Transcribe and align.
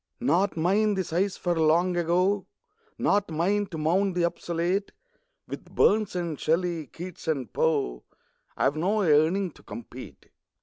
Not 0.19 0.57
mine 0.57 0.95
the 0.95 1.03
sighs 1.03 1.37
for 1.37 1.55
Long 1.59 1.95
Ago; 1.95 2.47
Not 2.97 3.29
mine 3.29 3.67
to 3.67 3.77
mourn 3.77 4.13
the 4.13 4.25
obsolete; 4.25 4.93
With 5.47 5.65
Burns 5.75 6.15
and 6.15 6.39
Shelley, 6.39 6.87
Keats 6.87 7.27
and 7.27 7.53
Poe 7.53 8.03
I 8.57 8.63
have 8.63 8.75
no 8.75 9.03
yearning 9.03 9.51
to 9.51 9.61
compete. 9.61 10.29